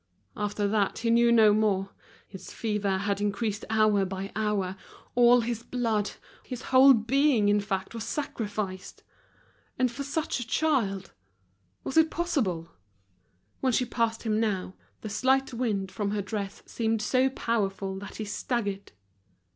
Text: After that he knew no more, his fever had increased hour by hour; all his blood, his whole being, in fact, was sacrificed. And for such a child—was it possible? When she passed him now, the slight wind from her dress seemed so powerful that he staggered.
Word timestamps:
After 0.35 0.67
that 0.67 0.97
he 0.97 1.11
knew 1.11 1.31
no 1.31 1.53
more, 1.53 1.91
his 2.27 2.51
fever 2.51 2.97
had 2.97 3.21
increased 3.21 3.65
hour 3.69 4.03
by 4.03 4.31
hour; 4.35 4.75
all 5.13 5.41
his 5.41 5.61
blood, 5.61 6.09
his 6.41 6.63
whole 6.73 6.95
being, 6.95 7.49
in 7.49 7.59
fact, 7.59 7.93
was 7.93 8.03
sacrificed. 8.03 9.03
And 9.77 9.91
for 9.91 10.01
such 10.01 10.39
a 10.39 10.47
child—was 10.47 11.97
it 11.97 12.09
possible? 12.09 12.71
When 13.59 13.73
she 13.73 13.85
passed 13.85 14.23
him 14.23 14.39
now, 14.39 14.73
the 15.01 15.07
slight 15.09 15.53
wind 15.53 15.91
from 15.91 16.09
her 16.09 16.21
dress 16.23 16.63
seemed 16.65 17.03
so 17.03 17.29
powerful 17.29 17.99
that 17.99 18.15
he 18.15 18.25
staggered. 18.25 18.93